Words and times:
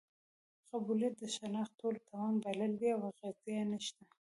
قبیلویت 0.69 1.13
د 1.21 1.23
شناخت 1.35 1.73
ټول 1.79 1.95
توان 2.07 2.33
بایللی 2.41 2.77
دی 2.81 2.89
او 2.95 3.01
اغېز 3.11 3.37
یې 3.53 3.61
نشته. 3.71 4.01